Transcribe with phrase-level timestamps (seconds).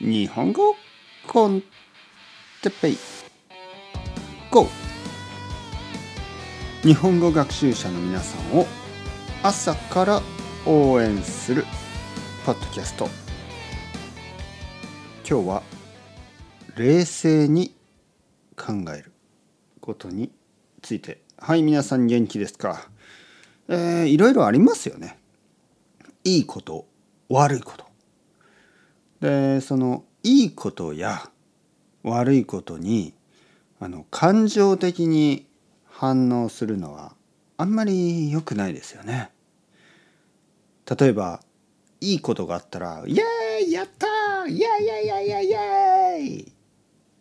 [0.00, 0.76] 日本語
[1.28, 1.62] コン
[2.62, 2.98] テペイ
[4.50, 4.66] GO!
[6.82, 8.66] 日本語学習者の皆さんを
[9.42, 10.22] 朝から
[10.64, 11.66] 応援する
[12.46, 13.10] ポッドキャスト。
[15.28, 15.62] 今日は
[16.78, 17.74] 冷静に
[18.56, 19.12] 考える
[19.82, 20.32] ことに
[20.80, 21.20] ついて。
[21.36, 22.88] はい皆さん元気ですか？
[23.68, 25.18] えー、いろいろありますよね。
[26.24, 26.86] いいこと
[27.28, 27.89] 悪いこと。
[29.20, 31.30] でそのいいことや
[32.02, 33.14] 悪いことに
[33.78, 35.46] あの感情的に
[35.86, 37.14] 反応するのは
[37.56, 39.30] あんまり良くないですよね。
[40.98, 41.40] 例えば
[42.00, 46.52] いいことがあったら「イエーイやったーイエーイイエーイイエーイイエーイ!」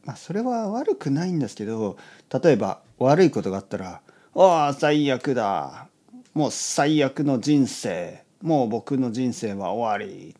[0.05, 1.97] まあそれは悪くないんですけど
[2.41, 4.02] 例えば悪いことがあったら
[4.34, 5.88] 「ああ最悪だ
[6.34, 10.36] もう最悪の人生もう僕の人生は終わり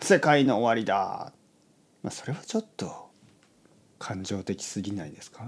[0.00, 1.32] 世界の終わりだ、
[2.02, 3.10] まあ、それはちょっと
[3.98, 5.44] 感情的すぎないですか？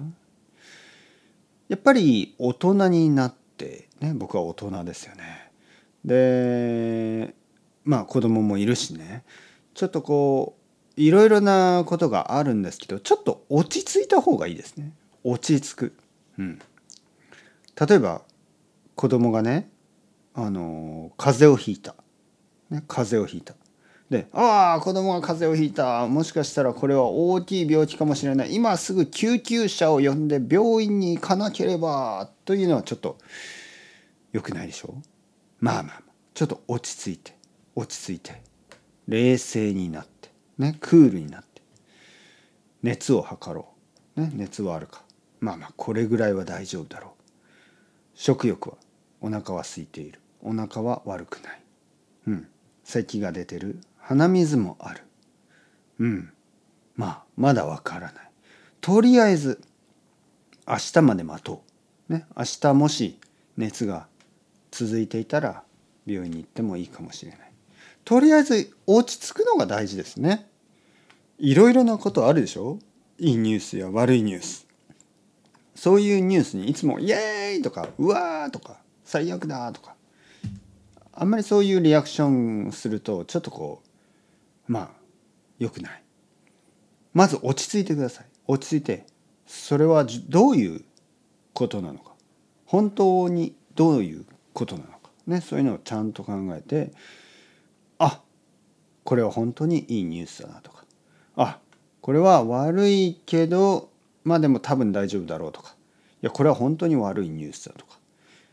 [1.68, 5.50] やっぱり大人になってね僕は大人ですよね。
[6.04, 7.34] で
[7.84, 9.24] まあ子供もいるしね。
[9.74, 10.56] ちょっとこ
[10.96, 14.92] ういろいろなことがあるんですけどちょっと落ち着いた方がいいですね。
[15.22, 15.96] 落ち着く。
[16.38, 16.58] うん。
[17.88, 18.22] 例えば
[18.96, 19.70] 子供がね
[20.34, 21.94] あの風邪をひいた、
[22.70, 23.54] ね、風邪をひいた。
[24.10, 26.06] で「ああ子供が風邪をひいた。
[26.06, 28.54] もしかしたらこれは大きい病気かもしれない。
[28.54, 33.18] 今すぐ救急車を呼んで病院に行かなければ」というのはちょっと
[34.32, 34.88] 良くないでしょ？
[34.88, 35.02] う
[35.60, 36.02] まあまあ。
[36.34, 37.36] ちょっと落ち着いて。
[37.74, 38.40] 落ち着いて。
[39.08, 40.30] 冷静になって。
[40.56, 41.62] ねクールになって。
[42.82, 43.68] 熱を測ろ
[44.16, 45.02] う、ね、熱はあるか。
[45.40, 47.10] まあまあこれぐらいは大丈夫だろう。
[48.14, 48.76] 食欲は
[49.20, 50.20] お腹は空いている。
[50.42, 51.60] お腹は悪くない。
[52.28, 52.48] うん。
[52.84, 53.80] 咳が出てる。
[54.08, 55.02] 鼻水もある。
[55.98, 56.32] うん。
[56.96, 58.30] まあまだわからない。
[58.80, 59.60] とりあえず
[60.66, 61.62] 明日まで待と
[62.08, 62.12] う。
[62.14, 62.24] ね。
[62.34, 63.18] 明日もし
[63.58, 64.06] 熱が
[64.70, 65.62] 続いていたら
[66.06, 67.52] 病院に行ってもいいかもしれない。
[68.06, 70.48] とりあえず落ち着くのが大事ですね。
[71.38, 72.78] いろいろなことあるでしょ？
[73.18, 74.66] いいニュースや悪いニュース。
[75.74, 79.96] そういうニュースにいつも「イエーイ!」とか「うわー!」とか「最悪だ!」とか。
[81.12, 83.87] あんまりそういうリアクションするとちょっとこう
[84.68, 84.90] まあ
[85.58, 86.02] 良くない。
[87.14, 88.26] まず落ち着いてください。
[88.46, 89.06] 落ち着いて
[89.46, 90.84] それはどういう
[91.54, 92.12] ことなのか。
[92.66, 95.10] 本当にどういうことなのか。
[95.26, 96.92] ねそういうのをちゃんと考えて
[97.98, 98.20] あ
[99.04, 100.84] これは本当にいいニュースだなとか。
[101.36, 101.58] あ
[102.00, 103.90] これは悪いけど
[104.24, 105.74] まあでも多分大丈夫だろうとか。
[106.22, 107.98] いやこれは本当に悪いニュースだとか。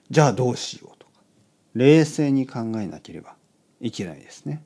[0.09, 1.11] じゃあどうしようとか。
[1.73, 3.35] 冷静に考えなければ
[3.81, 4.63] いけないですね。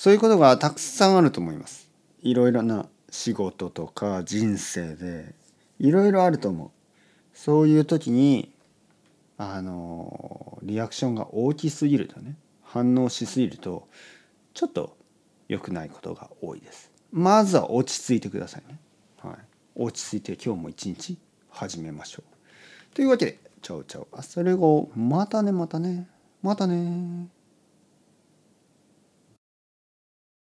[0.00, 1.90] そういうことがたくさんあると思います。
[2.22, 5.34] いろいろな仕事とか人生で
[5.78, 6.70] いろいろあると思う。
[7.34, 8.50] そういう時に
[9.36, 13.88] あのリアクションが大きすぎるとね反応しすぎると
[14.54, 14.96] ちょっと
[15.48, 16.90] 良くないことが多いです。
[17.12, 18.78] まずは落ち着いてくださいね。
[19.18, 19.36] はい、
[19.74, 21.18] 落ち着いて今日も一日
[21.50, 22.94] 始めましょう。
[22.94, 24.06] というわけでちゃうちゃう。
[24.12, 26.08] あ、それ後、またね、またね。
[26.40, 27.28] またね。